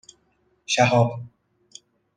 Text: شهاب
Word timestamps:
شهاب 0.65 1.23